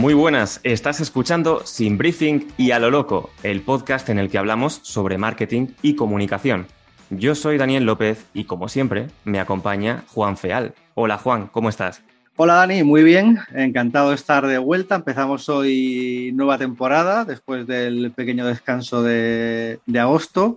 [0.00, 4.38] Muy buenas, estás escuchando Sin Briefing y a lo loco, el podcast en el que
[4.38, 6.68] hablamos sobre marketing y comunicación.
[7.10, 10.72] Yo soy Daniel López y como siempre me acompaña Juan Feal.
[10.94, 12.02] Hola Juan, ¿cómo estás?
[12.36, 14.94] Hola Dani, muy bien, encantado de estar de vuelta.
[14.94, 20.56] Empezamos hoy nueva temporada después del pequeño descanso de, de agosto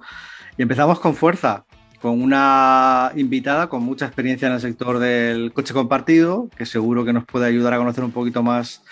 [0.55, 1.65] y empezamos con fuerza
[2.03, 7.13] con una invitada con mucha experiencia en el sector del coche compartido, que seguro que
[7.13, 8.83] nos puede ayudar a conocer un poquito más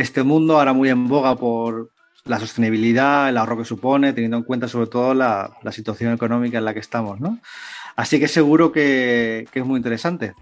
[0.00, 1.90] este mundo, ahora muy en boga por
[2.24, 6.64] la sostenibilidad, el ahorro que supone, teniendo en cuenta sobre todo la, situación económica en
[6.64, 7.20] la que estamos.
[7.20, 7.38] ¿no?
[7.96, 10.34] Así que seguro que, que es muy interesante.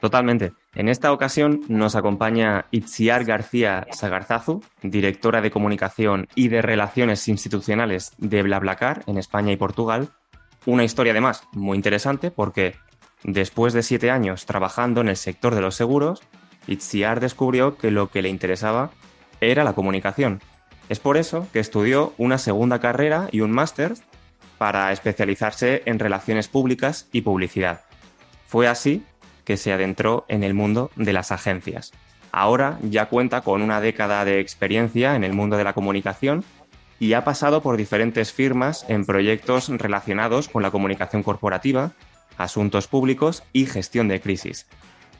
[0.00, 0.52] Totalmente.
[0.74, 8.12] En esta ocasión nos acompaña Itziar García Sagarzazu, directora de comunicación y de relaciones institucionales
[8.18, 10.10] de BlaBlaCar en España y Portugal,
[10.66, 12.76] una historia además muy interesante porque
[13.22, 16.22] después de siete años trabajando en el sector de los seguros,
[16.66, 18.90] Itziar descubrió que lo que le interesaba
[19.40, 20.40] era la comunicación.
[20.88, 23.94] Es por eso que estudió una segunda carrera y un máster
[24.58, 27.82] para especializarse en relaciones públicas y publicidad.
[28.46, 29.02] Fue así
[29.44, 31.92] que se adentró en el mundo de las agencias.
[32.32, 36.44] Ahora ya cuenta con una década de experiencia en el mundo de la comunicación
[36.98, 41.92] y ha pasado por diferentes firmas en proyectos relacionados con la comunicación corporativa,
[42.36, 44.66] asuntos públicos y gestión de crisis.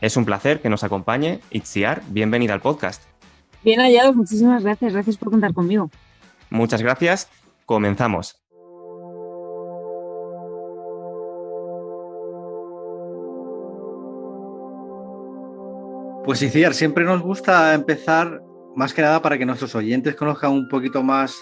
[0.05, 1.41] Es un placer que nos acompañe.
[1.51, 3.05] Itziar, bienvenida al podcast.
[3.63, 4.93] Bien hallados, muchísimas gracias.
[4.93, 5.91] Gracias por contar conmigo.
[6.51, 7.31] Muchas gracias.
[7.65, 8.39] Comenzamos.
[16.27, 18.43] Pues Itziar, siempre nos gusta empezar
[18.77, 21.35] más que nada para que nuestros oyentes conozcan un poquito más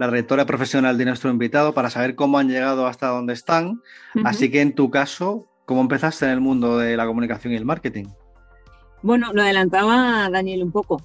[0.00, 3.80] la trayectoria profesional de nuestro invitado para saber cómo han llegado hasta donde están.
[4.24, 7.64] Así que en tu caso, ¿cómo empezaste en el mundo de la comunicación y el
[7.64, 8.06] marketing?
[9.02, 11.00] Bueno, lo adelantaba Daniel un poco.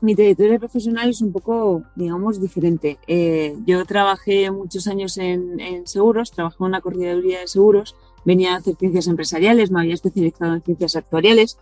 [0.00, 2.98] Mi trayectoria profesional es un poco, digamos, diferente.
[3.06, 8.56] Eh, yo trabajé muchos años en, seguros, trabajé en una correduría de seguros, venía a
[8.56, 11.58] hacer ciencias empresariales, me había especializado en ciencias actuariales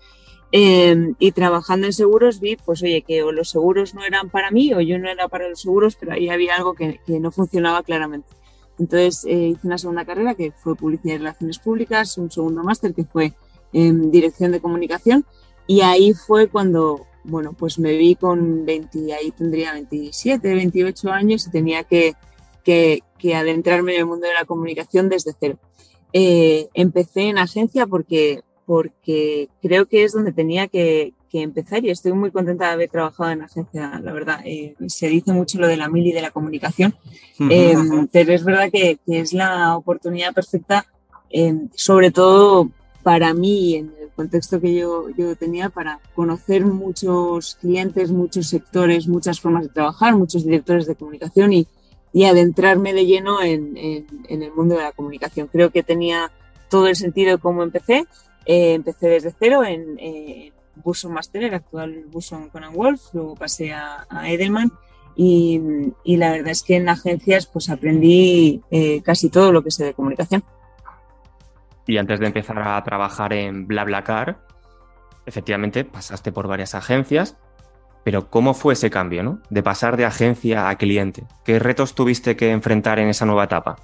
[0.52, 4.50] Em, y trabajando en seguros vi, pues oye, que o los seguros no eran para
[4.50, 7.82] mí o yo no era para los seguros, pero ahí había algo que no funcionaba
[7.84, 8.28] claramente.
[8.80, 12.94] Entonces eh, hice una segunda carrera que fue Publicidad y Relaciones Públicas, un segundo máster
[12.94, 13.34] que fue
[13.72, 15.24] en Dirección de Comunicación
[15.66, 21.46] y ahí fue cuando, bueno, pues me vi con 20, ahí tendría 27, 28 años
[21.46, 22.14] y tenía que,
[22.64, 25.58] que, que adentrarme en el mundo de la comunicación desde cero.
[26.12, 32.12] Eh, empecé en agencia porque porque creo que es donde tenía que, empezar y estoy
[32.12, 34.40] muy contenta de haber trabajado en agencia, la verdad.
[34.44, 36.94] Eh, se dice mucho lo de la mili de la comunicación,
[37.50, 37.74] eh,
[38.12, 40.86] pero es verdad que, es la oportunidad perfecta,
[41.30, 42.70] eh, sobre todo
[43.02, 49.08] para mí, en el contexto que yo, yo tenía, para conocer muchos clientes, muchos sectores,
[49.08, 51.66] muchas formas de trabajar, muchos directores de comunicación y,
[52.12, 55.48] y adentrarme de lleno en, en, el mundo de la comunicación.
[55.50, 56.30] Creo que tenía
[56.68, 58.06] todo el sentido de cómo empecé
[58.46, 60.52] eh, empecé desde cero en eh,
[60.82, 64.70] Buson Master, el actual Buson Conan Wolf, luego pasé a, Edelman
[65.16, 65.60] y,
[66.04, 69.94] la verdad es que en agencias pues aprendí eh, casi todo lo que sé de
[69.94, 70.42] comunicación.
[71.86, 74.38] Y antes de empezar a trabajar en BlaBlaCar,
[75.26, 77.36] efectivamente pasaste por varias agencias,
[78.04, 79.40] pero ¿cómo fue ese cambio, no?
[79.50, 81.24] De pasar de agencia a cliente.
[81.44, 83.76] ¿Qué retos tuviste que enfrentar en esa nueva etapa?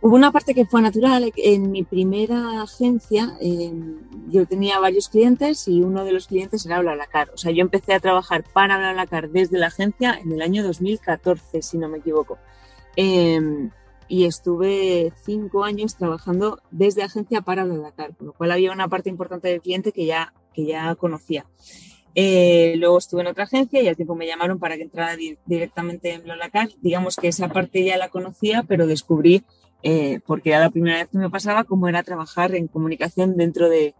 [0.00, 1.32] Hubo una parte que fue natural.
[1.36, 3.98] En mi primera agencia em,
[4.28, 7.30] yo tenía varios clientes y uno de los clientes era BlaBlaCar.
[7.34, 11.62] O sea, yo empecé a trabajar para BlaBlaCar desde la agencia en el año 2014,
[11.62, 12.38] si no me equivoco.
[12.94, 13.70] Em,
[14.06, 19.10] y estuve cinco años trabajando desde agencia para BlaBlaCar, con lo cual había una parte
[19.10, 21.44] importante del cliente que ya, que ya conocía.
[22.14, 26.14] Eh, luego estuve en otra agencia y al tiempo me llamaron para que entrara directamente
[26.14, 26.68] en BlaBlaCar.
[26.80, 29.44] Digamos que esa parte ya la conocía, pero descubrí
[29.82, 33.68] eh, porque era la primera vez que me pasaba cómo era trabajar en comunicación dentro
[33.68, 33.94] de,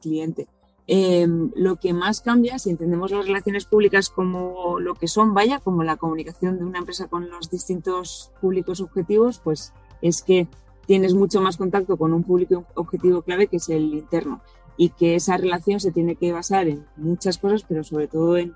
[0.00, 0.48] cliente.
[0.86, 5.60] Em, lo que más cambia, si entendemos las relaciones públicas como lo que son, vaya,
[5.60, 9.72] como la comunicación de una empresa con los distintos públicos objetivos, pues
[10.02, 10.46] es que
[10.86, 14.42] tienes mucho más contacto con un público objetivo clave que es el interno
[14.76, 18.52] y que esa relación se tiene que basar en muchas cosas, pero sobre todo en,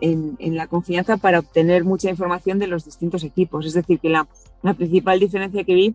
[0.00, 3.66] en, la confianza para obtener mucha información de los distintos equipos.
[3.66, 4.28] Es decir, que la,
[4.62, 5.94] la principal diferencia que vi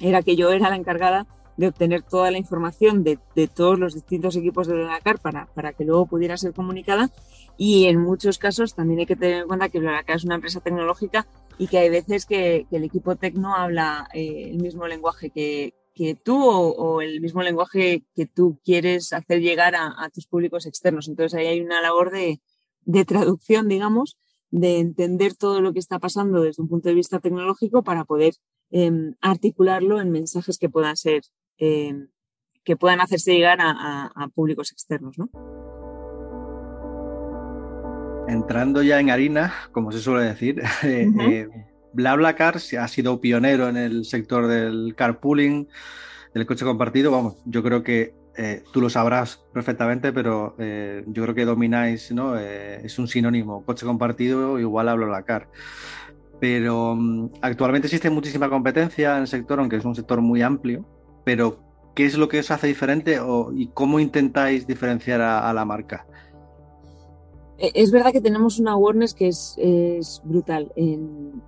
[0.00, 3.94] era que yo era la encargada de obtener toda la información de, de todos los
[3.94, 7.10] distintos equipos de BlaBlaCar para, para que luego pudiera ser comunicada.
[7.58, 10.60] Y en muchos casos también hay que tener en cuenta que BlaBlaCar es una empresa
[10.60, 11.26] tecnológica
[11.58, 15.74] y que hay veces que, el equipo tech no habla eh, el mismo lenguaje que,
[15.94, 20.66] que tú o, el mismo lenguaje que tú quieres hacer llegar a, a, tus públicos
[20.66, 21.08] externos.
[21.08, 22.40] Entonces ahí hay una labor de,
[22.84, 24.18] de traducción, digamos,
[24.50, 28.34] de entender todo lo que está pasando desde un punto de vista tecnológico para poder
[28.70, 28.90] eh,
[29.20, 31.22] articularlo en mensajes que puedan ser
[31.58, 31.94] eh,
[32.64, 35.18] que puedan hacerse llegar a, públicos externos.
[35.18, 35.30] ¿no?
[38.28, 41.48] Entrando ya en harina, como se suele decir, eh, eh,
[41.92, 45.68] BlaBlaCar ha sido pionero en el sector del carpooling,
[46.34, 47.10] del coche compartido.
[47.10, 48.14] Vamos, yo creo que
[48.72, 52.38] tú lo sabrás perfectamente, pero yo creo que domináis, ¿no?
[52.38, 55.48] es un sinónimo, coche compartido igual a BlaBlaCar.
[56.40, 60.84] Pero mm, actualmente existe muchísima competencia en el sector, aunque es un sector muy amplio
[61.24, 61.58] pero
[61.94, 63.20] ¿qué es lo que os hace diferente
[63.54, 66.06] y cómo intentáis diferenciar a, la marca?
[67.62, 71.42] Eh, es verdad que tenemos una awareness que es, brutal en,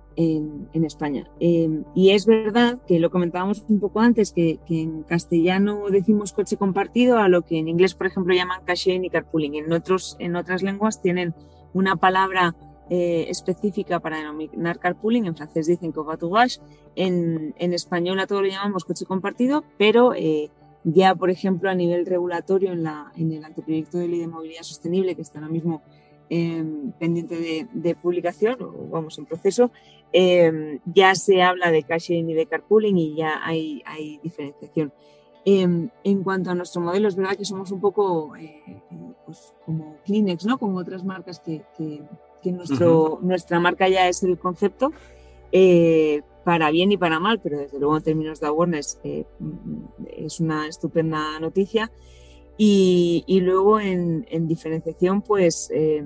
[0.85, 1.29] España.
[1.39, 6.55] Em, y es verdad que lo comentábamos un poco antes, que, en castellano decimos coche
[6.55, 9.55] compartido, a lo que en inglés, por ejemplo, llaman sharing y carpooling.
[9.55, 11.35] En, otros, en otras lenguas tienen
[11.73, 12.55] una palabra
[12.89, 16.59] eh, específica para denominar carpooling, en francés dicen covoiturage,
[16.95, 20.49] en, en español a todo lo llamamos coche compartido, pero eh,
[20.85, 25.15] ya, por ejemplo, a nivel regulatorio en, en el anteproyecto de ley de movilidad sostenible,
[25.15, 25.81] que está ahora mismo
[26.29, 29.71] em, pendiente de, publicación, o vamos en proceso,
[30.11, 34.91] em, ya se habla de caching y de carpooling y ya hay, hay diferenciación.
[35.45, 38.81] Em, en cuanto a nuestro modelo, es verdad que somos un poco eh,
[39.25, 40.57] pues como Kleenex, ¿no?
[40.57, 41.61] Como otras marcas que,
[42.45, 44.91] que nuestro, nuestra marca ya es el concepto,
[45.51, 49.25] eh, para bien y para mal, pero desde luego en términos de awareness eh,
[50.15, 51.91] es una estupenda noticia.
[52.57, 56.05] Y, y luego en, en, diferenciación, pues, eh,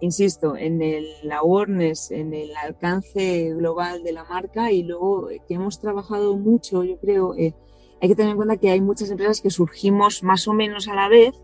[0.00, 5.78] insisto, en el awareness, en el alcance global de la marca y luego que hemos
[5.78, 10.22] trabajado mucho, yo creo, hay que tener en cuenta que hay muchas empresas que surgimos
[10.22, 11.34] más o menos a la vez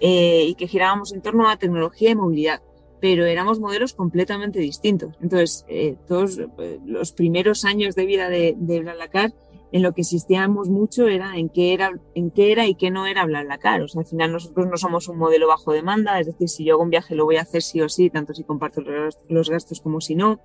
[0.00, 2.62] y que girábamos en torno a tecnología y movilidad
[3.00, 5.14] pero éramos modelos completamente distintos.
[5.20, 9.32] Entonces, eh, todos eh, los primeros años de vida de, de BlaBlaCar,
[9.72, 13.06] en lo que existíamos mucho era en qué era, en qué era y qué no
[13.06, 13.82] era BlaBlaCar.
[13.82, 16.74] O sea, al final nosotros no somos un modelo bajo demanda, es decir, si yo
[16.74, 18.82] hago un viaje lo voy a hacer sí o sí, tanto si comparto
[19.28, 20.40] los gastos como si no.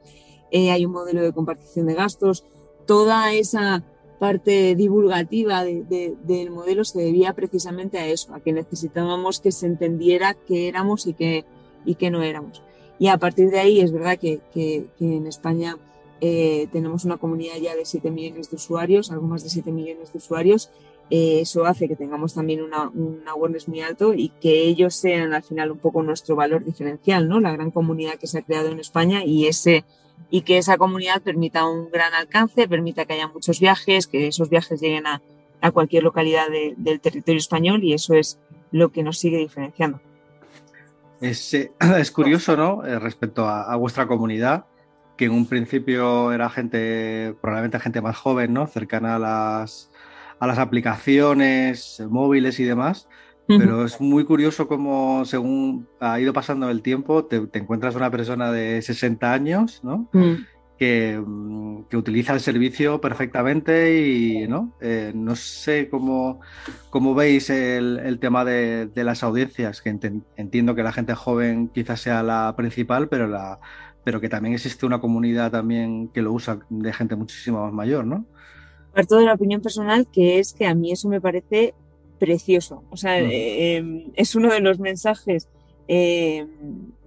[0.51, 2.45] Eh, hay un modelo de compartición de gastos.
[2.85, 3.83] Toda esa
[4.19, 9.51] parte divulgativa de, de, del modelo se debía precisamente a eso, a que necesitábamos que
[9.51, 11.45] se entendiera qué éramos y qué
[11.85, 12.61] y que no éramos.
[12.99, 14.39] Y a partir de ahí es verdad que,
[14.99, 15.77] en España
[16.25, 20.13] eh, tenemos una comunidad ya de 7 millones de usuarios, algo más de 7 millones
[20.13, 20.69] de usuarios.
[21.09, 25.33] Eh, eso hace que tengamos también una, un awareness muy alto y que ellos sean
[25.33, 27.41] al final un poco nuestro valor diferencial, ¿no?
[27.41, 29.83] La gran comunidad que se ha creado en España y ese
[30.29, 34.49] y que esa comunidad permita un gran alcance, permita que haya muchos viajes, que esos
[34.49, 35.21] viajes lleguen a,
[35.59, 38.39] a cualquier localidad del territorio español y eso es
[38.71, 39.99] lo que nos sigue diferenciando.
[41.19, 42.85] Es, eh, es curioso, ¿no?
[42.85, 44.65] Eh, respecto a, vuestra comunidad,
[45.23, 48.67] que en un principio era gente, probablemente gente más joven, ¿no?
[48.67, 49.89] Cercana a las,
[50.37, 53.07] a las aplicaciones móviles y demás.
[53.47, 58.51] Pero es muy curioso cómo, según ha ido pasando el tiempo, te, encuentras una persona
[58.51, 60.09] de 60 años, ¿no?
[60.13, 60.45] Mm.
[60.79, 66.41] Mm, que, utiliza el servicio perfectamente y no, eh, no sé cómo,
[66.89, 69.89] cómo veis el, tema de, las audiencias, que
[70.35, 73.59] entiendo que la gente joven quizás sea la principal, pero, la,
[74.03, 78.05] pero que también existe una comunidad también que lo usa de gente muchísimo más mayor,
[78.05, 78.25] ¿no?
[78.93, 81.73] Parto de la opinión personal, que es que a mí eso me parece
[82.19, 82.83] precioso.
[82.89, 83.25] O sea, mm.
[83.25, 85.49] eh, em, es uno de los mensajes
[85.87, 86.45] eh,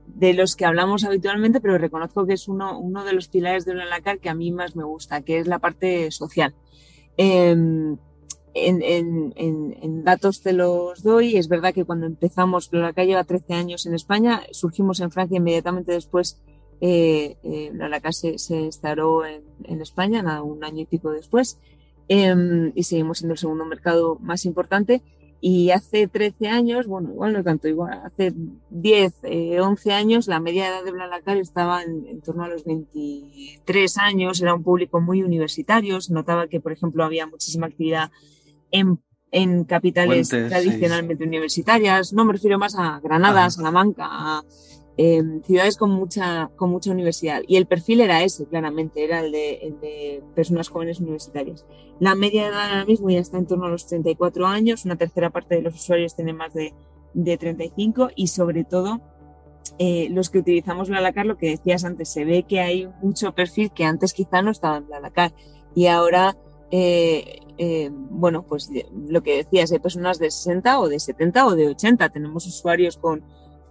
[0.06, 3.74] de los que hablamos habitualmente, pero reconozco que es uno, uno de los pilares de
[3.74, 6.54] BlaBlaCar que a mí más me gusta, que es la parte social.
[7.16, 7.96] Em,
[8.54, 11.36] en, en, en, datos te los doy.
[11.36, 15.92] Es verdad que cuando empezamos, BlaBlaCar lleva 13 años en España, surgimos en Francia inmediatamente
[15.92, 16.40] después.
[16.80, 21.59] Eh, eh BlaBlaCar se, se instaló en, en, España, nada, un año y pico después,
[22.09, 25.02] em, y seguimos siendo el segundo mercado más importante.
[25.38, 28.33] y hace 13 años, bueno, igual no tanto, igual hace
[28.71, 29.14] 10,
[29.61, 34.54] 11 años, la media edad de Blalacar estaba en, torno a los 23 años, era
[34.54, 38.11] un público muy universitario, se notaba que, por ejemplo, había muchísima actividad
[38.71, 38.99] en,
[39.30, 44.42] en capitales tradicionalmente universitarias, no me refiero más a Granada, Salamanca, a
[44.96, 47.42] ciudades con mucha, con mucha universidad.
[47.46, 51.66] Y el perfil era ese, claramente, era el de, el de personas jóvenes universitarias.
[52.00, 54.96] La media de edad ahora mismo ya está en torno a los 34 años, una
[54.96, 56.72] tercera parte de los usuarios tienen más de,
[57.12, 59.00] de 35 y sobre todo
[59.78, 63.70] eh, los que utilizamos Blalacar, lo que decías antes, se ve que hay mucho perfil
[63.72, 65.32] que antes quizá no estaba en Blalacar
[65.74, 66.36] y ahora,
[66.70, 68.70] eh, eh, bueno, pues
[69.08, 72.96] lo que decías, hay personas de 60 o de 70 o de 80, tenemos usuarios
[72.96, 73.22] con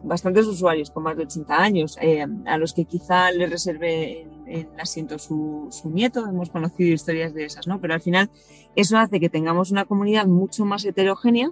[0.06, 4.68] bastantes usuarios con más de 80 años, eh, a los que quizá le reserve el,
[4.80, 7.80] asiento su, nieto, hemos conocido historias de esas, ¿no?
[7.82, 8.30] Pero al final
[8.76, 11.50] eso hace que tengamos una comunidad mucho más heterogénea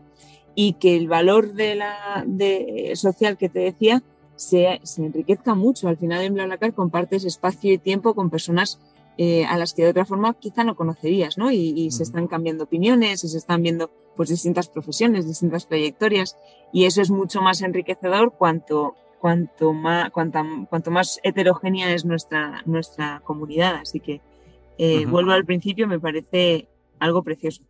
[0.56, 4.04] y que el valor de la de, social que te decía
[4.36, 5.88] se, se enriquezca mucho.
[5.88, 8.80] Al final en BlaBlaCar compartes espacio y tiempo con personas
[9.18, 11.52] eh, a las que de otra forma quizá no conocerías, ¿no?
[11.52, 16.38] Y, y, se están cambiando opiniones y se están viendo pues distintas profesiones, distintas trayectorias.
[16.72, 20.40] Y eso es mucho más enriquecedor cuanto cuanto más cuanto,
[20.70, 24.20] cuanto más heterogénea es nuestra nuestra comunidad, así que
[24.78, 26.68] eh, vuelvo al principio, me parece
[27.00, 27.64] algo precioso.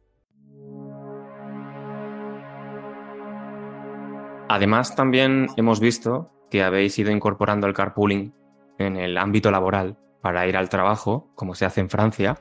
[4.49, 8.33] Además, también hemos visto que habéis ido incorporando el carpooling
[8.77, 12.37] en el ámbito laboral para ir al trabajo, como se hace en Francia.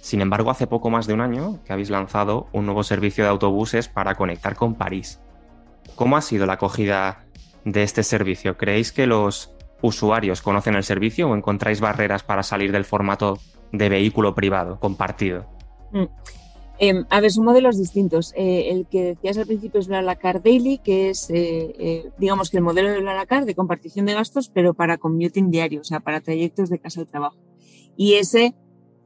[0.00, 3.30] Sin embargo, hace poco más de un año que habéis lanzado un nuevo servicio de
[3.30, 5.20] autobuses para conectar con París.
[5.94, 7.24] ¿Cómo ha sido la acogida
[7.64, 8.56] de este servicio?
[8.56, 13.38] ¿Creéis que los usuarios conocen el servicio o encontráis barreras para salir del formato
[13.70, 15.46] de vehículo privado compartido?
[16.78, 18.32] Em, a ver, son modelos distintos.
[18.36, 22.58] Eh, el que decías al principio es BlaBlaCar Daily, que es, eh, eh, digamos que
[22.58, 26.20] el modelo de BlaBlaCar de compartición de gastos, pero para commuting diario, o sea, para
[26.20, 27.38] trayectos de casa al trabajo.
[27.96, 28.54] Y ese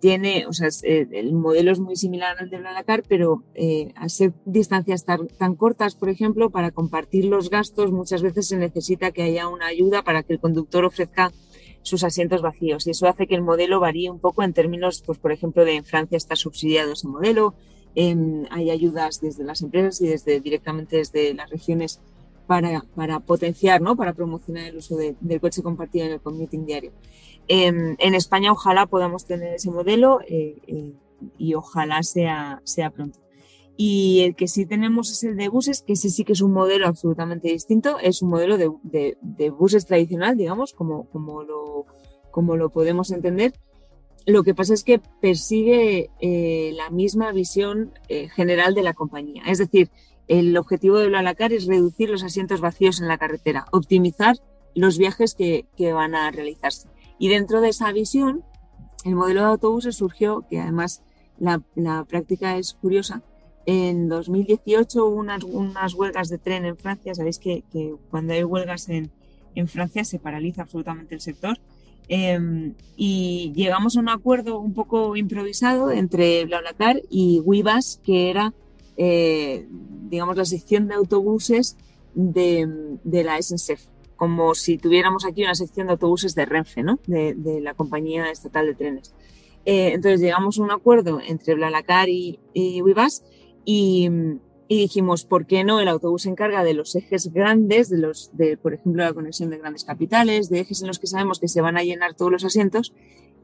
[0.01, 4.33] tiene, o sea, el modelo es muy similar al de BlaBlaCar, pero eh, a ser
[4.47, 9.23] distancias tan, tan, cortas, por ejemplo, para compartir los gastos, muchas veces se necesita que
[9.23, 11.31] haya una ayuda para que el conductor ofrezca
[11.83, 12.87] sus asientos vacíos.
[12.87, 15.77] Y eso hace que el modelo varíe un poco en términos, pues por ejemplo, de
[15.77, 17.55] en Francia está subsidiado ese modelo,
[17.97, 22.01] hay ayudas desde las empresas y desde directamente desde las regiones
[22.47, 23.97] para, para potenciar, ¿no?
[23.97, 26.93] para promocionar el uso del coche compartido en el commuting diario.
[27.49, 30.93] en España ojalá podamos tener ese modelo eh, eh,
[31.39, 33.19] y ojalá sea, sea pronto.
[33.83, 36.53] Y el que sí tenemos es el de buses, que ese sí que es un
[36.53, 37.99] modelo absolutamente distinto.
[37.99, 41.87] Es un modelo de, de, buses tradicional, digamos, como, como, lo,
[42.31, 43.55] como lo podemos entender.
[44.27, 49.45] Lo que pasa es que persigue eh, la misma visión eh, general de la compañía.
[49.47, 49.89] Es decir,
[50.29, 54.37] el objetivo de Blalacar es reducir los asientos vacíos en la carretera, optimizar
[54.75, 56.91] los viajes que, que van a realizarse.
[57.19, 58.45] Y dentro de esa visión,
[59.07, 61.03] el modelo de autobuses surgió, que además
[61.39, 63.23] la, la práctica es curiosa,
[63.71, 67.15] en 2018 hubo unas, unas huelgas de tren en Francia.
[67.15, 69.13] Sabéis que, que cuando hay huelgas en,
[69.55, 71.57] en, Francia se paraliza absolutamente el sector.
[72.09, 78.53] Eh, y llegamos a un acuerdo un poco improvisado entre BlaBlaCar y Wibas, que era,
[78.97, 79.69] eh,
[80.09, 81.77] digamos, la sección de autobuses
[82.15, 83.87] de, de, la SNCF,
[84.17, 86.99] como si tuviéramos aquí una sección de autobuses de Renfe, ¿no?
[87.07, 89.15] de, de la compañía estatal de trenes.
[89.65, 92.81] Eh, entonces llegamos a un acuerdo entre BlaBlaCar y, y
[93.65, 94.09] y,
[94.69, 95.81] y, dijimos, ¿por qué no?
[95.81, 99.51] El autobús se encarga de los ejes grandes, de los, de, por ejemplo, la conexión
[99.51, 102.33] de grandes capitales, de ejes en los que sabemos que se van a llenar todos
[102.33, 102.93] los asientos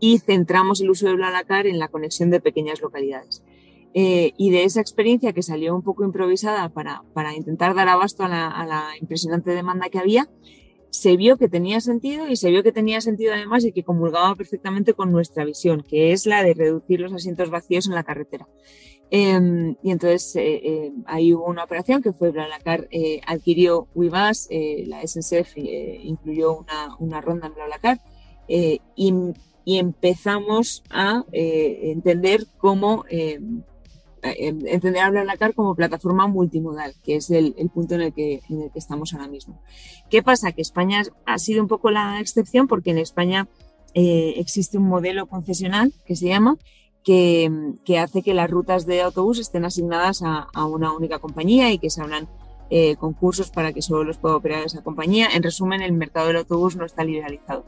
[0.00, 3.42] y centramos el uso de BlaBlaCar en la conexión de pequeñas localidades.
[3.94, 8.24] Eh, y de esa experiencia que salió un poco improvisada para, para intentar dar abasto
[8.24, 10.28] a la, a la impresionante demanda que había,
[10.90, 14.34] se vio que tenía sentido y se vio que tenía sentido además y que comulgaba
[14.34, 18.48] perfectamente con nuestra visión, que es la de reducir los asientos vacíos en la carretera.
[19.10, 23.86] Eh, y entonces eh, eh, ahí hubo una operación que fue BlaBlaCar eh, adquirió
[24.50, 28.00] eh, la SNCF incluyó una, una, ronda en BlaBlaCar
[28.48, 28.80] y,
[29.64, 33.04] y, empezamos a entender cómo
[34.22, 38.62] entender a BlaBlaCar como plataforma multimodal, que es el, el, punto en el, que, en
[38.62, 39.60] el que estamos ahora mismo.
[40.10, 40.52] ¿Qué pasa?
[40.52, 43.48] Que España ha sido un poco la excepción porque en España
[43.94, 46.56] existe un modelo concesional que se llama
[47.06, 51.78] que, hace que las rutas de autobús estén asignadas a, a una única compañía y
[51.78, 52.28] que se abran
[52.68, 55.28] eh, concursos para que solo los pueda operar esa compañía.
[55.32, 57.64] En resumen, el mercado del autobús no está liberalizado,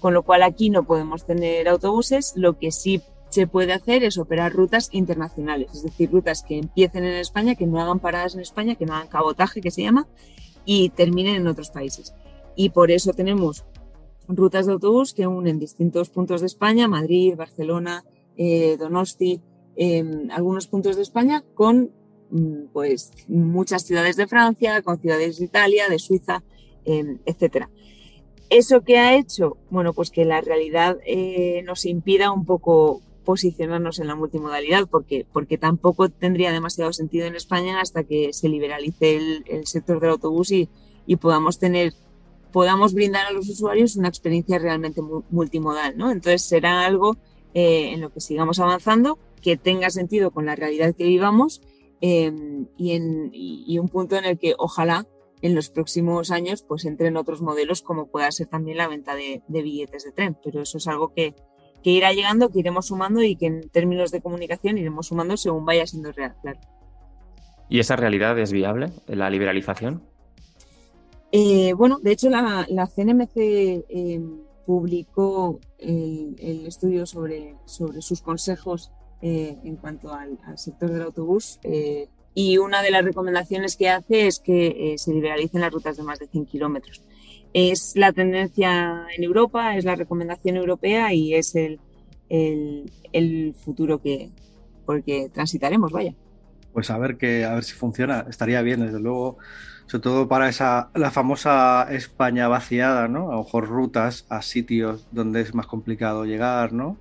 [0.00, 2.32] con lo cual aquí no podemos tener autobuses.
[2.34, 7.04] Lo que sí se puede hacer es operar rutas internacionales, es decir, rutas que empiecen
[7.04, 10.08] en España, que no hagan paradas en España, que no hagan cabotaje, que se llama,
[10.64, 12.12] y terminen en otros países.
[12.56, 13.64] Y por eso tenemos
[14.26, 18.02] rutas de autobús que unen distintos puntos de España, Madrid, Barcelona,
[18.36, 19.40] eh, Donosti,
[19.76, 21.90] em, algunos puntos de España, con
[22.30, 26.42] mm, pues muchas ciudades de Francia, con ciudades de Italia, de Suiza,
[26.84, 27.70] em, etcétera.
[28.50, 29.58] ¿Eso que ha hecho?
[29.70, 35.24] Bueno, pues que la realidad eh, nos impida un poco posicionarnos en la multimodalidad, porque,
[35.32, 40.50] porque tampoco tendría demasiado sentido en España hasta que se liberalice el, sector del autobús
[40.50, 40.68] y,
[41.06, 41.94] y, podamos tener,
[42.52, 46.10] podamos brindar a los usuarios una experiencia realmente multimodal, ¿no?
[46.10, 47.18] Entonces será algo
[47.54, 51.62] eh, en lo que sigamos avanzando, que tenga sentido con la realidad que vivamos
[52.00, 55.06] em, y, en, y un punto en el que ojalá
[55.42, 59.42] en los próximos años pues entren otros modelos como pueda ser también la venta de,
[59.48, 61.34] de billetes de tren, pero eso es algo que,
[61.82, 65.64] que irá llegando, que iremos sumando y que en términos de comunicación iremos sumando según
[65.64, 66.60] vaya siendo real, claro.
[67.68, 70.02] ¿Y esa realidad es viable, la liberalización?
[71.32, 74.20] Eh, bueno, de hecho la, CNMC eh,
[74.70, 81.58] publicó el, estudio sobre, sobre sus consejos eh, en cuanto al, sector del autobús
[82.34, 86.20] y una de las recomendaciones que hace es que se liberalicen las rutas de más
[86.20, 87.02] de 100 kilómetros.
[87.52, 91.80] Es la tendencia en Europa, es la recomendación europea y es el,
[92.28, 94.30] el, futuro que
[94.86, 96.14] porque transitaremos, vaya.
[96.72, 99.38] Pues a ver que a ver si funciona, estaría bien, desde luego,
[99.90, 103.30] sobre todo para esa la famosa España vaciada, ¿no?
[103.30, 106.96] A lo mejor rutas a sitios donde es más complicado llegar, ¿no?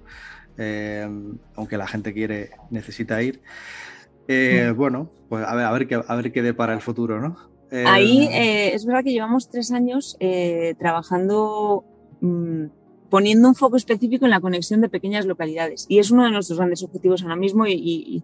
[0.58, 1.08] Eh,
[1.56, 3.42] aunque la gente quiere, necesita ir.
[4.28, 4.76] Eh, mm.
[4.76, 7.38] Bueno, pues a ver, a ver qué, a ver qué dé para el futuro, ¿no?
[7.86, 11.86] Ahí eh, es verdad que llevamos tres años eh, trabajando,
[12.22, 12.66] mm,
[13.10, 15.86] poniendo un foco específico en la conexión de pequeñas localidades.
[15.88, 18.24] Y es uno de nuestros grandes objetivos ahora mismo y,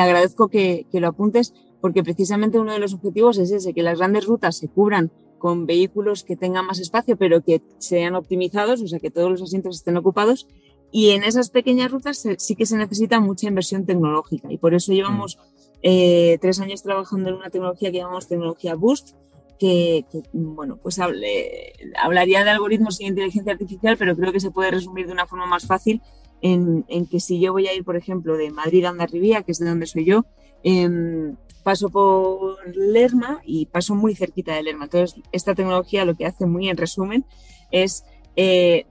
[0.00, 4.24] agradezco que, lo apuntes porque precisamente uno de los objetivos es ese, que las grandes
[4.24, 9.00] rutas se cubran con vehículos que tengan más espacio pero que sean optimizados, o sea,
[9.00, 10.48] que todos los asientos estén ocupados.
[10.90, 14.94] Y en esas pequeñas rutas sí que se necesita mucha inversión tecnológica y por eso
[14.94, 15.36] llevamos...
[15.36, 15.62] Mm.
[15.84, 19.16] Eh, tres años trabajando en una tecnología que llamamos tecnología Boost,
[19.58, 25.06] que, bueno, pues hablaría de algoritmos y inteligencia artificial, pero creo que se puede resumir
[25.06, 26.00] de una forma más fácil
[26.40, 29.58] en, que si yo voy a ir, por ejemplo, de Madrid a Andarribía, que es
[29.58, 30.24] de donde soy yo,
[30.64, 34.84] em, paso por Lerma y paso muy cerquita de Lerma.
[34.84, 37.24] Entonces, esta tecnología lo que hace muy en resumen
[37.70, 38.04] es
[38.36, 38.86] eh,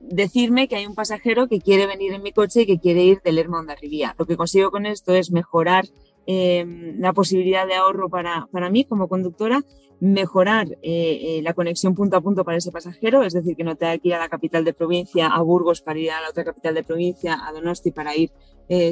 [0.00, 3.20] decirme que hay un pasajero que quiere venir en mi coche y que quiere ir
[3.22, 4.14] de Lerma a Andarribía.
[4.18, 5.86] Lo que consigo con esto es mejorar
[6.26, 6.64] eh,
[6.98, 9.62] la posibilidad de ahorro para, para, mí como conductora,
[10.00, 13.76] mejorar eh, eh, la conexión punto a punto para ese pasajero, es decir, que no
[13.76, 16.44] tenga que ir a la capital de provincia, a Burgos para ir a la otra
[16.44, 18.30] capital de provincia, a Donosti para ir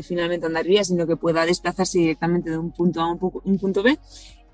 [0.03, 3.83] finalmente a Andalucía, sino que pueda desplazarse directamente de un punto A a un, punto
[3.83, 3.99] B.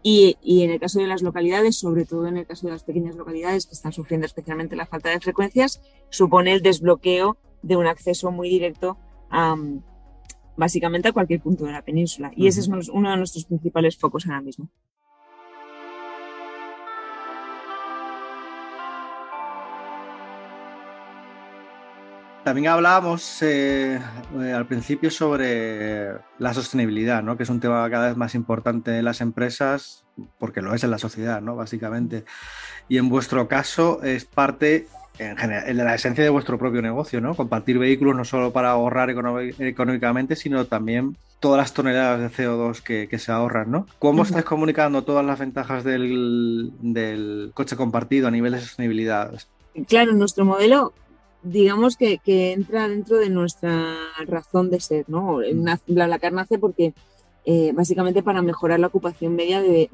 [0.03, 2.83] Y, y, en el caso de las localidades, sobre todo en el caso de las
[2.83, 5.81] pequeñas localidades que están sufriendo especialmente la falta de frecuencias,
[6.11, 8.99] supone el desbloqueo de un acceso muy directo
[9.31, 9.55] a,
[10.57, 12.33] básicamente a cualquier punto de la península.
[12.37, 14.69] Y ese es uno de nuestros principales focos ahora mismo.
[22.45, 24.01] También hablábamos eh,
[24.41, 27.37] eh, al principio sobre la sostenibilidad, ¿no?
[27.37, 30.05] que es un tema cada vez más importante en las empresas,
[30.39, 31.55] porque lo es en la sociedad, ¿no?
[31.55, 32.25] básicamente.
[32.89, 37.35] Y en vuestro caso es parte en general, la esencia de vuestro propio negocio, ¿no?
[37.35, 43.19] Compartir vehículos no solo para ahorrar económicamente, sino también todas las toneladas de CO2 que,
[43.19, 43.87] se ahorran, ¿no?
[43.99, 49.33] ¿Cómo estáis comunicando todas las ventajas del, coche compartido a nivel de sostenibilidad?
[49.87, 50.93] Claro, nuestro modelo,
[51.43, 55.41] digamos que, entra dentro de nuestra razón de ser, ¿no?
[55.87, 56.95] La nace porque
[57.45, 59.89] eh, básicamente para mejorar la ocupación media de,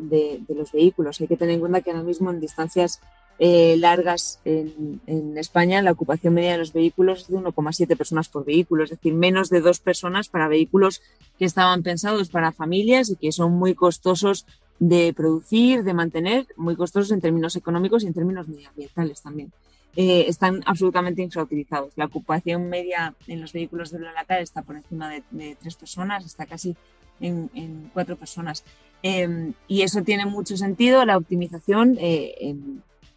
[0.49, 1.21] los vehículos.
[1.21, 3.01] Hay que tener en cuenta que ahora mismo en distancias
[3.39, 8.45] eh, largas en, España, la ocupación media de los vehículos es de 1,7 personas por
[8.45, 11.01] vehículo, es decir, menos de dos personas para vehículos
[11.39, 14.45] que estaban pensados para familias y que son muy costosos
[14.79, 19.53] de producir, de mantener, muy costosos en términos económicos y en términos medioambientales también.
[19.97, 21.93] Eh, están absolutamente infrautilizados.
[21.97, 26.47] La ocupación media en los vehículos de BlaBlaCar está por encima de, tres personas, está
[26.47, 26.77] casi
[27.21, 28.65] en, cuatro personas.
[29.03, 32.55] Em, y eso tiene mucho sentido, la optimización eh,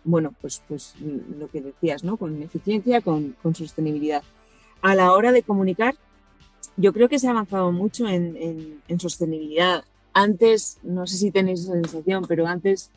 [0.04, 0.96] bueno, pues, pues
[1.38, 2.18] lo que decías, ¿no?
[2.18, 4.24] Con eficiencia, con, sostenibilidad.
[4.82, 5.96] A la hora de comunicar,
[6.78, 9.84] yo creo que se ha avanzado mucho en, sostenibilidad.
[10.14, 12.92] Antes, no sé si tenéis esa sensación, pero antes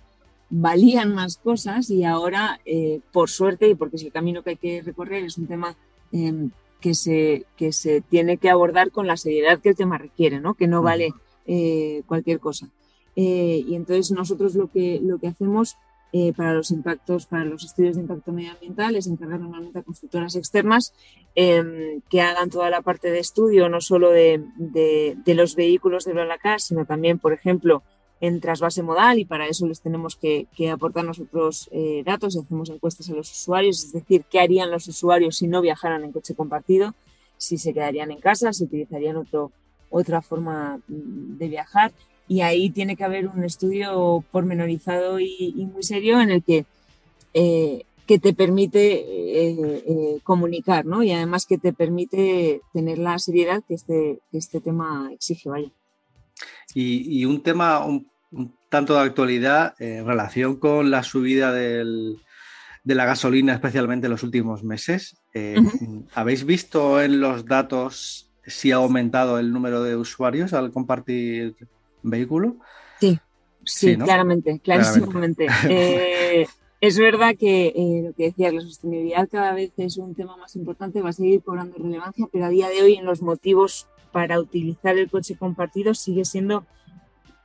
[0.56, 4.56] valían más cosas y ahora, eh, por suerte, y porque es el camino que hay
[4.56, 5.74] que recorrer, es un tema
[6.12, 10.40] em, que se, que se tiene que abordar con la seriedad que el tema requiere,
[10.40, 10.54] ¿no?
[10.54, 11.12] Que no vale
[11.46, 12.68] eh, cualquier cosa.
[13.16, 15.76] Eh, y entonces nosotros lo que, lo que hacemos
[16.36, 20.94] para los impactos, para los estudios de impacto medioambiental es encargar normalmente a consultoras externas
[21.34, 26.12] em, que hagan toda la parte de estudio, no solo de, de, los vehículos de
[26.12, 27.82] BlaBlaCar, sino también, por ejemplo,
[28.20, 32.70] en trasvase modal y para eso les tenemos que, aportar nosotros eh, datos y hacemos
[32.70, 36.34] encuestas a los usuarios, es decir, qué harían los usuarios si no viajaran en coche
[36.34, 36.94] compartido,
[37.36, 39.50] si se quedarían en casa, si utilizarían otro,
[39.90, 41.92] otra forma mm, de viajar
[42.26, 46.64] y ahí tiene que haber un estudio pormenorizado y, muy serio en el que,
[47.34, 51.02] eh, que te permite eh, comunicar, ¿no?
[51.02, 55.70] Y además que te permite tener la seriedad que este, que este tema exige, vaya.
[56.74, 58.10] Y, un tema un,
[58.68, 62.16] tanto de actualidad en relación con la subida de
[62.84, 65.16] la gasolina, especialmente en los últimos meses.
[65.32, 65.56] Eh,
[66.14, 71.56] ¿Habéis visto en los datos si ha aumentado el número de usuarios al compartir
[72.02, 72.56] vehículo?
[73.00, 73.18] Sí,
[73.64, 75.46] sí, claramente, clarísimamente.
[75.68, 76.46] Eh,
[76.86, 80.54] es verdad que eh, lo que decías, la sostenibilidad cada vez es un tema más
[80.54, 84.38] importante, va a seguir cobrando relevancia, pero a día de hoy en los motivos para
[84.38, 86.66] utilizar el coche compartido sigue siendo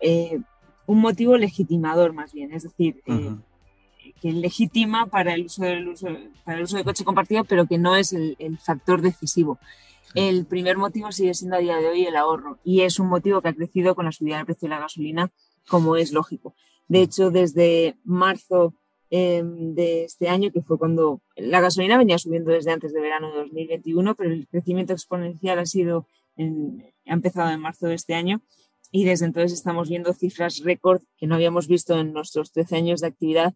[0.02, 0.40] eh,
[0.88, 3.34] un motivo legitimador más bien, es decir, eh,
[4.22, 6.08] que legitima para el, uso del uso,
[6.44, 9.58] para el uso coche compartido, pero que no es el, factor decisivo.
[10.16, 13.42] El primer motivo sigue siendo a día de hoy el ahorro y es un motivo
[13.42, 15.32] que ha crecido con la subida del precio de la gasolina,
[15.70, 16.56] como es lógico.
[16.90, 18.74] De hecho, desde marzo
[19.10, 23.32] em, de este año, que fue cuando la gasolina venía subiendo desde antes de verano
[23.32, 26.08] de 2021, pero el crecimiento exponencial ha sido
[27.06, 28.42] ha empezado en marzo de este año
[28.92, 33.02] y desde entonces estamos viendo cifras récord que no habíamos visto en nuestros 13 años
[33.02, 33.54] de actividad,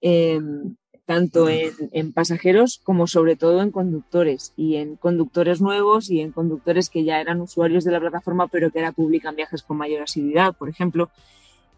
[0.00, 6.32] em, tanto en, pasajeros como sobre todo en conductores y en conductores nuevos y en
[6.32, 10.02] conductores que ya eran usuarios de la plataforma pero que ahora publican viajes con mayor
[10.02, 11.10] asiduidad, por ejemplo.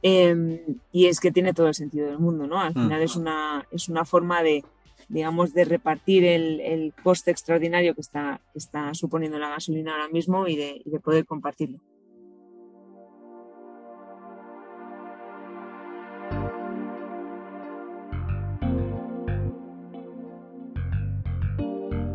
[0.03, 0.61] Em,
[0.93, 2.61] y es que tiene todo el sentido del mundo, ¿no?
[2.61, 4.65] Al final es una, es una forma de,
[5.09, 10.57] digamos, de repartir el, coste extraordinario que está, está suponiendo la gasolina ahora mismo y
[10.57, 11.81] de, poder compartirlo.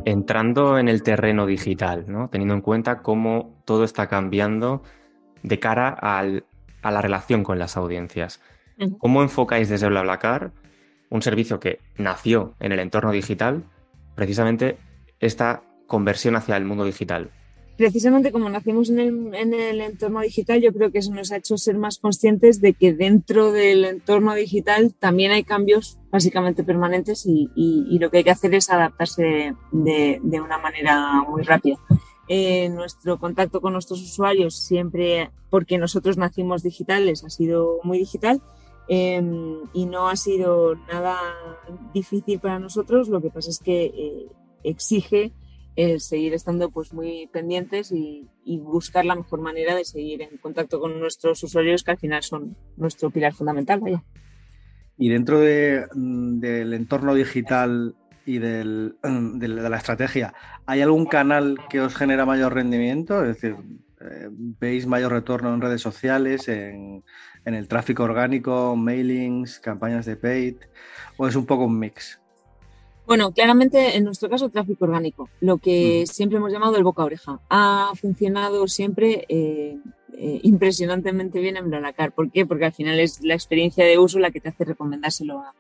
[0.06, 2.30] Entrando en el terreno digital, ¿no?
[2.30, 4.84] teniendo en cuenta cómo todo está cambiando
[5.44, 6.46] de cara al,
[6.84, 8.42] a la relación con las audiencias.
[9.00, 10.52] ¿Cómo enfocáis desde BlaBlaCar
[11.14, 13.64] un servicio que nació en el entorno digital,
[14.16, 14.78] precisamente
[15.20, 17.30] esta conversión hacia el mundo digital.
[17.78, 19.00] Precisamente como nacimos en
[19.34, 22.94] el, entorno digital, yo creo que eso nos ha hecho ser más conscientes de que
[22.94, 28.56] dentro del entorno digital también hay cambios básicamente permanentes y, lo que hay que hacer
[28.56, 31.78] es adaptarse de, una manera muy rápida.
[32.30, 38.42] Eh, nuestro contacto con nuestros usuarios siempre, porque nosotros nacimos digitales, ha sido muy digital
[38.88, 41.18] Em, y no ha sido nada
[41.94, 44.28] difícil para nosotros, lo que pasa es que eh,
[44.64, 45.32] exige
[45.76, 50.80] el seguir estando pues muy pendientes y, buscar la mejor manera de seguir en contacto
[50.80, 53.80] con nuestros usuarios que al final son nuestro pilar fundamental.
[53.80, 54.04] Vaya.
[54.98, 60.34] Y dentro de, mm, del entorno digital y del, de la estrategia,
[60.66, 63.22] ¿hay algún canal que os genera mayor rendimiento?
[63.22, 63.56] Es decir,
[64.02, 67.04] eh, ¿veis mayor retorno en redes sociales, en,
[67.46, 70.56] en el tráfico orgánico, mailings, campañas de paid,
[71.18, 72.20] o es un poco un mix?
[73.06, 77.06] Bueno, claramente en nuestro caso tráfico orgánico, lo que siempre hemos llamado el boca a
[77.06, 77.40] oreja.
[77.50, 79.78] Ha funcionado siempre eh,
[80.18, 82.14] eh, impresionantemente bien en Blalacar.
[82.14, 82.46] ¿Por qué?
[82.46, 85.54] Porque al final es la experiencia de uso la que te hace recomendárselo a,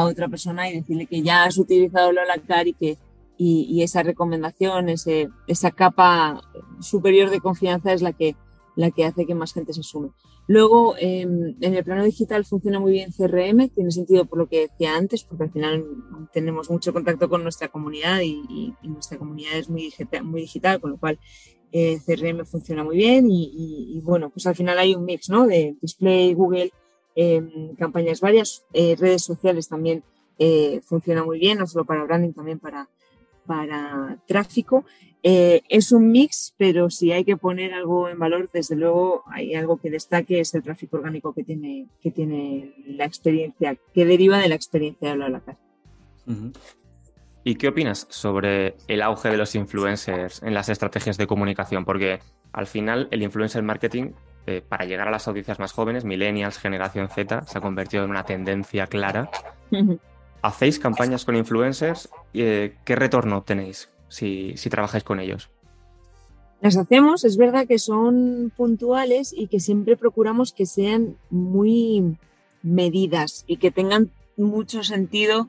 [0.00, 2.98] otra persona y decirle que ya has utilizado Blalacar y que
[3.44, 6.40] y, esa recomendación, ese, esa capa
[6.80, 8.36] superior de confianza es la que,
[8.76, 10.10] la que hace que más gente se sume.
[10.46, 14.68] Luego, em, en el plano digital funciona muy bien CRM, tiene sentido por lo que
[14.68, 15.84] decía antes, porque al final
[16.32, 20.92] tenemos mucho contacto con nuestra comunidad y, nuestra comunidad es muy digital, muy digital con
[20.92, 21.18] lo cual
[21.72, 25.46] eh, CRM funciona muy bien y, bueno, pues al final hay un mix ¿no?
[25.46, 26.70] de display, Google,
[27.14, 30.02] em, campañas varias, eh, redes sociales también
[30.38, 32.88] eh, funciona muy bien, no solo para branding, también para,
[33.46, 34.84] para tráfico.
[35.22, 39.54] Eh, es un mix, pero si hay que poner algo en valor, desde luego hay
[39.54, 44.38] algo que destaque, es el tráfico orgánico que tiene, que tiene la experiencia, que deriva
[44.38, 45.58] de la experiencia de BlaBlaCar.
[47.44, 51.84] ¿Y qué opinas sobre el auge de los influencers en las estrategias de comunicación?
[51.84, 52.20] Porque
[52.52, 54.12] al final el influencer marketing,
[54.46, 58.10] eh, para llegar a las audiencias más jóvenes, millennials, generación Z, se ha convertido en
[58.10, 59.30] una tendencia clara.
[60.42, 62.08] ¿Hacéis campañas con influencers?
[62.34, 63.88] Eh, ¿Qué retorno tenéis?
[64.12, 65.48] si, si trabajáis con ellos.
[66.60, 72.18] Las hacemos, es verdad que son puntuales y que siempre procuramos que sean muy
[72.62, 75.48] medidas y que tengan mucho sentido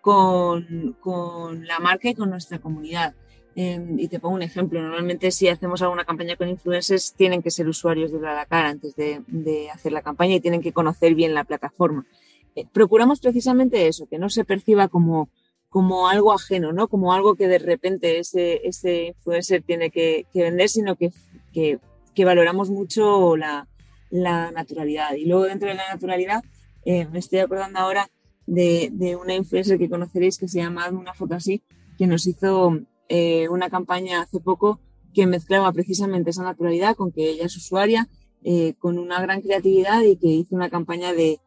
[0.00, 3.14] con, con la marca y con nuestra comunidad.
[3.56, 4.80] Em, y te pongo un ejemplo.
[4.80, 9.22] Normalmente si hacemos alguna campaña con influencers tienen que ser usuarios de BlaBlaCar antes de,
[9.26, 12.06] de, hacer la campaña y tienen que conocer bien la plataforma.
[12.54, 15.28] Eh, procuramos precisamente eso, que no se perciba como
[15.70, 16.88] como algo ajeno, ¿no?
[16.88, 21.12] Como algo que de repente ese, ese influencer tiene que, vender, sino que,
[21.54, 21.78] que,
[22.24, 23.66] valoramos mucho la,
[24.10, 25.14] naturalidad.
[25.14, 26.42] Y luego dentro de la naturalidad,
[26.84, 28.10] eh, me estoy acordando ahora
[28.46, 31.62] de, una influencer que conoceréis que se llama Una Foto Así,
[31.96, 32.80] que nos hizo
[33.10, 34.80] eh, una campaña hace poco
[35.12, 38.08] que mezclaba precisamente esa naturalidad con que ella es usuaria,
[38.42, 41.40] eh, con una gran creatividad y que hizo una campaña de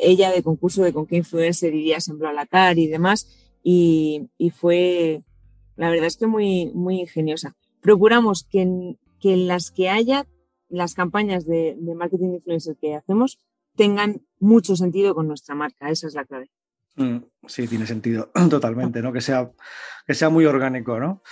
[0.00, 3.28] ella de concurso de con qué influencer irías en BlaBlaCar y demás
[3.62, 5.24] y, fue,
[5.76, 7.56] la verdad es que muy, muy ingeniosa.
[7.80, 10.26] Procuramos que que las que haya,
[10.68, 13.38] las campañas de, marketing influencer que hacemos
[13.76, 16.50] tengan mucho sentido con nuestra marca, esa es la clave.
[16.96, 19.12] Mm, sí, tiene sentido totalmente, ¿no?
[19.12, 19.50] Que sea,
[20.06, 21.22] que sea muy orgánico, ¿no?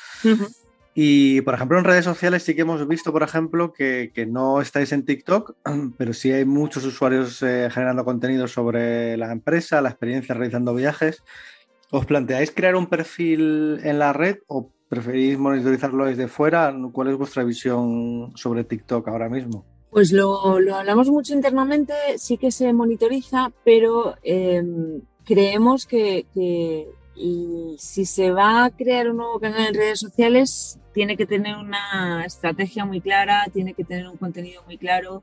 [0.94, 4.60] Y, por ejemplo, en redes sociales sí que hemos visto, por ejemplo, que, que no
[4.60, 5.54] estáis en TikTok,
[5.96, 11.22] pero sí hay muchos usuarios eh, generando contenido sobre la empresa, la experiencia realizando viajes.
[11.90, 16.74] ¿Os planteáis crear un perfil en la red o preferís monitorizarlo desde fuera?
[16.92, 19.64] ¿Cuál es vuestra visión sobre TikTok ahora mismo?
[19.90, 26.26] Pues lo, hablamos mucho internamente, sí que se monitoriza, pero em, creemos que,
[27.78, 32.24] si se va a crear un nuevo canal en redes sociales, tiene que tener una
[32.24, 35.22] estrategia muy clara, tiene que tener un contenido muy claro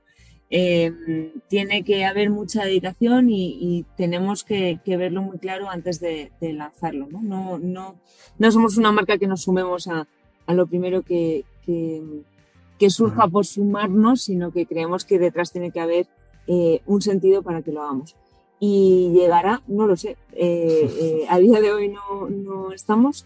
[0.50, 7.08] eh, tiene que haber mucha dedicación y, tenemos que, verlo muy claro antes de, lanzarlo.
[7.08, 7.22] ¿no?
[7.22, 7.96] No, no,
[8.38, 10.08] no, somos una marca que nos sumemos a,
[10.48, 16.08] lo primero que, que, surja por sumarnos, sino que creemos que detrás tiene que haber
[16.48, 18.16] eh, un sentido para que lo hagamos.
[18.60, 23.26] Y llegará, no lo sé, eh, a día de hoy no, no estamos,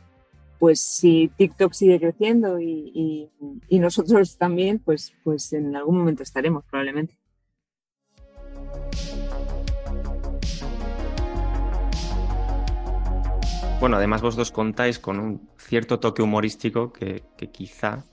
[0.60, 3.30] pues si TikTok sigue creciendo y,
[3.70, 7.18] nosotros también, pues, pues en algún momento estaremos probablemente.
[13.80, 18.04] Bueno, además vos dos contáis con un cierto toque humorístico que, quizá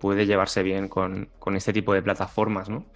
[0.00, 2.86] puede llevarse bien con, este tipo de plataformas, ¿no?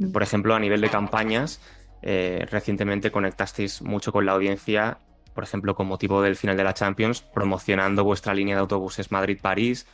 [0.00, 0.10] Mm.
[0.10, 1.60] Por ejemplo, a nivel de campañas,
[2.02, 4.98] eh, recientemente conectasteis mucho con la audiencia
[5.38, 9.86] por ejemplo, con motivo del final de la Champions, promocionando vuestra línea de autobuses Madrid-París,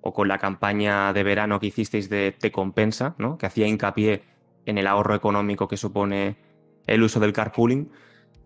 [0.00, 3.36] o con la campaña de verano que hicisteis de Te Compensa, ¿no?
[3.36, 4.22] que hacía hincapié
[4.64, 6.38] en el ahorro económico que supone
[6.86, 7.90] el uso del carpooling.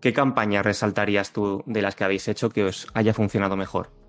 [0.00, 3.99] ¿Qué campaña resaltarías tú de las que habéis hecho que os haya funcionado mejor?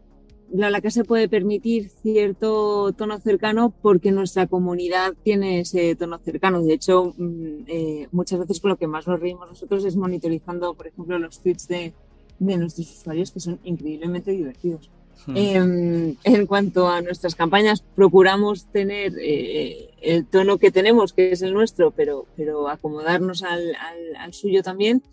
[0.54, 6.62] La que se puede permitir cierto tono cercano porque nuestra comunidad tiene ese tono cercano.
[6.62, 10.74] De hecho, mm, eh, muchas veces con lo que más nos reímos nosotros es monitorizando,
[10.74, 11.94] por ejemplo, los tweets de,
[12.40, 14.90] de nuestros usuarios que son increíblemente divertidos.
[15.26, 15.38] Hmm.
[15.38, 21.42] Em, en cuanto a nuestras campañas, procuramos tener eh, el tono que tenemos, que es
[21.42, 23.76] el nuestro, pero, pero acomodarnos al,
[24.18, 25.04] al, suyo también.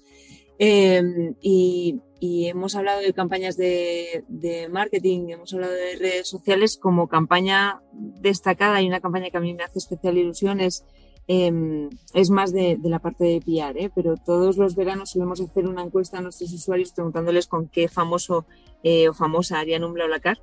[0.59, 6.77] Em, y, y, hemos hablado de campañas de, de, marketing, hemos hablado de redes sociales
[6.77, 10.85] como campaña destacada y una campaña que a mí me hace especial ilusión es
[11.31, 13.91] Em, es más de, la parte de PR, ¿eh?
[13.95, 18.47] pero todos los veranos solemos hacer una encuesta a nuestros usuarios preguntándoles con qué famoso
[18.83, 20.39] eh, o famosa harían un BlaBlaCar.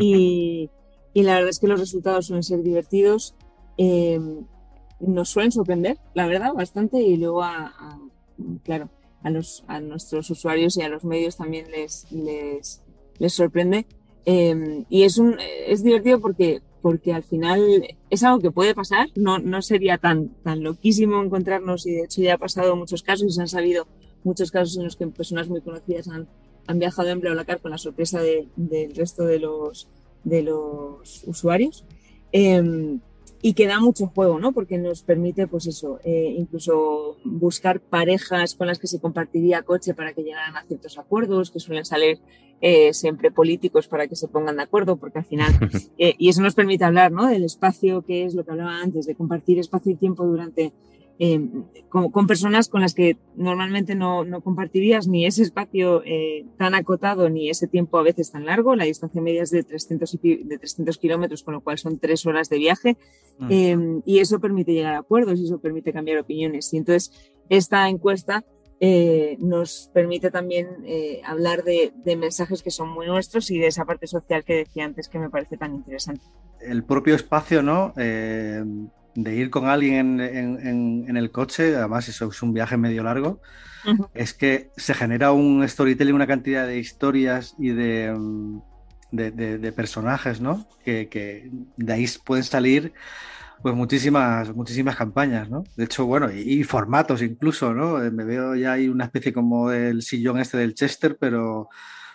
[0.00, 0.68] y,
[1.14, 3.36] y, la verdad es que los resultados suelen ser divertidos.
[3.76, 4.44] Em,
[4.98, 7.00] nos suelen sorprender, la verdad, bastante.
[7.00, 7.72] Y luego, a,
[8.64, 8.90] claro,
[9.22, 12.82] a, los, a nuestros usuarios y a los medios también les, les,
[13.18, 13.86] les sorprende.
[14.24, 17.60] Em, y es, un, es divertido porque porque al final
[18.10, 22.20] es algo que puede pasar, no, no sería tan, tan loquísimo encontrarnos y de hecho
[22.20, 23.86] ya ha pasado muchos casos y se han sabido
[24.24, 26.26] muchos casos en los que personas muy conocidas han,
[26.66, 29.88] han viajado en BlaBlaCar con la sorpresa del resto de los,
[30.24, 31.84] de los usuarios.
[32.32, 32.98] Eh,
[33.44, 34.52] y que da mucho juego, ¿no?
[34.52, 39.94] Porque nos permite, pues eso, eh, incluso buscar parejas con las que se compartiría coche
[39.94, 42.20] para que llegaran a ciertos acuerdos, que suelen salir
[42.60, 45.52] eh, siempre políticos para que se pongan de acuerdo, porque al final,
[45.98, 47.26] eh, y eso nos permite hablar, ¿no?
[47.26, 50.72] Del espacio, que es lo que hablaba antes, de compartir espacio y tiempo durante
[51.18, 51.40] eh,
[51.88, 57.28] con, personas con las que normalmente no, no compartirías ni ese espacio eh, tan acotado
[57.28, 58.74] ni ese tiempo a veces tan largo.
[58.76, 62.48] La distancia media es de 300, de 300 kilómetros, con lo cual son tres horas
[62.48, 62.96] de viaje.
[63.38, 63.48] Mm.
[63.50, 66.72] Eh, y eso permite llegar a acuerdos y eso permite cambiar opiniones.
[66.72, 67.12] Y entonces
[67.48, 68.44] esta encuesta
[68.80, 73.84] eh, nos permite también eh, hablar de, mensajes que son muy nuestros y de esa
[73.84, 76.24] parte social que decía antes que me parece tan interesante.
[76.60, 77.92] El propio espacio, ¿no?
[79.14, 83.40] De ir con alguien en, el coche, además eso es un viaje medio largo,
[84.14, 88.16] es que se genera un storytelling, una cantidad de historias y de,
[89.10, 90.66] de, personajes, ¿no?
[90.84, 92.94] Que, que, de ahí pueden salir
[93.62, 95.64] pues muchísimas, muchísimas campañas, ¿no?
[95.76, 98.02] De hecho, bueno, y, formatos incluso, ¿no?
[98.02, 101.68] Eh, me veo ya hay una especie como del sillón este del Chester, pero,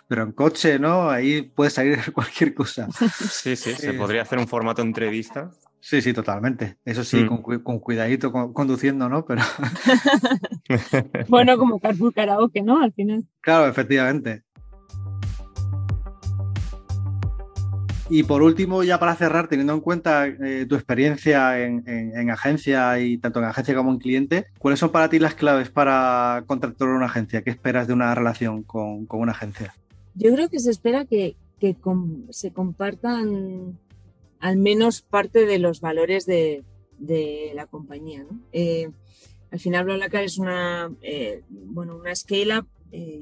[0.06, 1.08] pero en coche, ¿no?
[1.08, 2.88] Ahí puede salir cualquier cosa.
[2.92, 5.50] Sí, sí, se podría hacer un formato entrevista.
[5.80, 6.76] Sí, sí, totalmente.
[6.84, 7.62] Eso sí, mm.
[7.62, 9.24] con, cuidadito conduciendo, ¿no?
[9.24, 9.42] Pero...
[11.28, 12.82] bueno, como Carpool Karaoke, ¿no?
[12.82, 13.24] Al final.
[13.40, 14.42] Claro, efectivamente.
[18.10, 23.18] Y por último, ya para cerrar, teniendo en cuenta eh, tu experiencia en, agencia y
[23.18, 27.06] tanto en agencia como en cliente, ¿cuáles son para ti las claves para contratar una
[27.06, 27.42] agencia?
[27.42, 29.74] ¿Qué esperas de una relación con, una agencia?
[30.14, 31.36] Yo creo que se espera que,
[32.30, 33.76] se compartan
[34.40, 36.64] al menos parte de los valores de,
[37.54, 38.26] la compañía.
[38.52, 38.90] Eh,
[39.50, 42.66] al final, BlaBlaCar es una, eh, bueno, una scale-up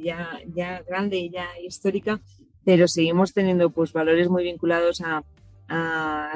[0.02, 2.20] ya, ya grande y ya histórica
[2.66, 5.22] pero seguimos teniendo pues valores muy vinculados a,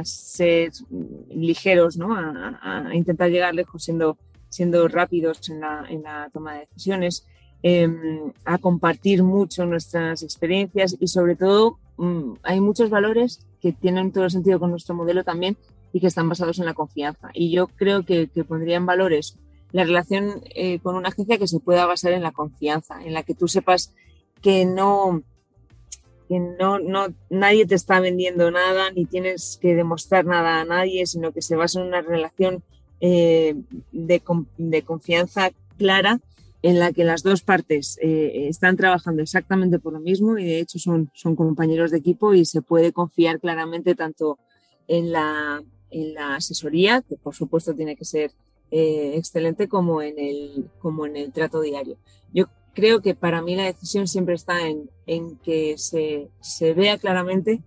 [0.05, 0.71] ser
[1.29, 2.15] ligeros, ¿no?
[2.15, 7.27] A, intentar llegar lejos siendo, rápidos en la, toma de decisiones,
[7.63, 14.13] em, a compartir mucho nuestras experiencias y sobre todo mm, hay muchos valores que tienen
[14.13, 15.57] todo el sentido con nuestro modelo también
[15.93, 17.31] y que están basados en la confianza.
[17.35, 19.39] Y yo creo que, pondría en valores
[19.73, 23.23] la relación eh, con una agencia que se pueda basar en la confianza, en la
[23.23, 23.95] que tú sepas
[24.43, 25.23] que no,
[26.29, 31.07] que no, no, nadie te está vendiendo nada, ni tienes que demostrar nada a nadie,
[31.07, 32.65] sino que se basa en una relación
[33.01, 33.55] eh,
[33.93, 36.21] de, confianza clara
[36.63, 40.61] en la que las dos partes eh, están trabajando exactamente por lo mismo y de
[40.61, 44.39] hecho son, compañeros de equipo y se puede confiar claramente tanto
[44.87, 45.63] en la,
[46.37, 48.33] asesoría, que por supuesto tiene que ser
[48.71, 51.97] eh, excelente, como en, el, trato diario.
[52.33, 57.63] Yo creo que para mí la decisión siempre está en, que se, vea claramente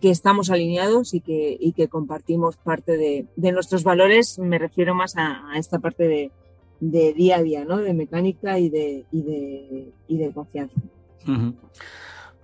[0.00, 4.38] que estamos alineados y que compartimos parte de, nuestros valores.
[4.38, 6.30] Me refiero más a, esta parte de,
[6.80, 7.78] día a día, ¿no?
[7.78, 10.80] de mecánica y de, de, confianza.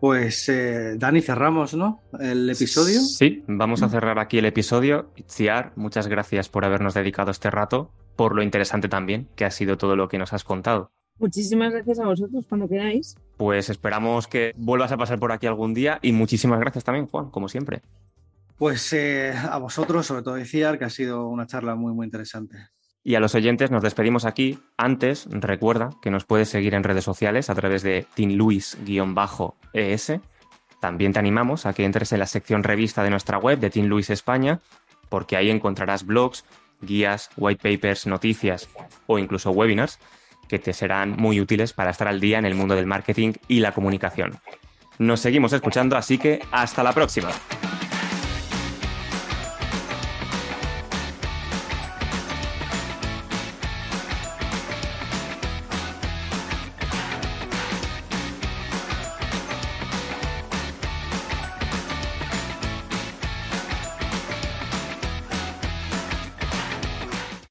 [0.01, 2.01] Pues eh, Dani, cerramos ¿no?
[2.19, 3.01] el episodio.
[3.01, 5.11] Sí, vamos a cerrar aquí el episodio.
[5.17, 9.77] Itziar, muchas gracias por habernos dedicado este rato, por lo interesante también que ha sido
[9.77, 10.91] todo lo que nos has contado.
[11.19, 13.15] Muchísimas gracias a vosotros cuando queráis.
[13.37, 17.31] Pues esperamos que vuelvas a pasar por aquí algún día y muchísimas gracias también, Juan,
[17.31, 17.83] como siempre.
[18.57, 22.57] Pues eh, a vosotros, sobre todo decir que ha sido una charla muy, muy interesante.
[23.03, 24.59] Y a los oyentes nos despedimos aquí.
[24.77, 30.13] Antes, recuerda que nos puedes seguir en redes sociales a través de teamluis-es.
[30.81, 33.87] También te animamos a que entres en la sección revista de nuestra web de Team
[33.87, 34.61] Luis España,
[35.09, 36.45] porque ahí encontrarás blogs,
[36.81, 38.69] guías, white papers, noticias
[39.07, 39.99] o incluso webinars
[40.49, 43.61] que te serán muy útiles para estar al día en el mundo del marketing y
[43.61, 44.39] la comunicación.
[44.99, 47.31] Nos seguimos escuchando, así que hasta la próxima.